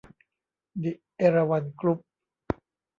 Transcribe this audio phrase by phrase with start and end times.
[0.83, 1.99] ดิ เอราวัณ กรุ๊ป